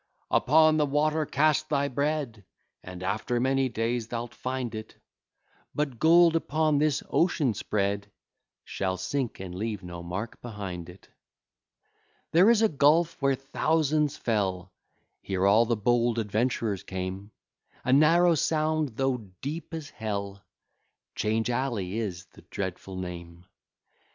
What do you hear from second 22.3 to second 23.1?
the dreadful